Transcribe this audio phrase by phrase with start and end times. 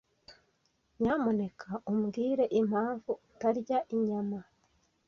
[1.01, 4.39] Nyamuneka umbwire impamvu utarya inyama.